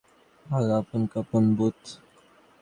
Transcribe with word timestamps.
Al 0.45 0.69
Capone 1.11 1.43
booth. 1.57 1.79